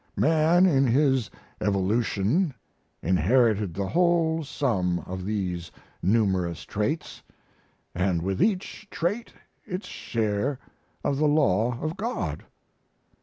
[0.17, 1.29] Man, in his
[1.63, 2.55] evolution,
[3.03, 5.69] inherited the whole sum of these
[6.01, 7.21] numerous traits,
[7.93, 9.31] and with each trait
[9.63, 10.57] its share
[11.03, 12.43] of the law of God.